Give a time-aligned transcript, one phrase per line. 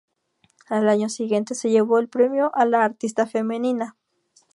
[0.67, 3.97] Al año siguiente se llevó el premio a la Artista femenina.